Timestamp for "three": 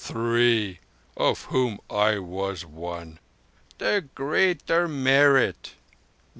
0.03-0.79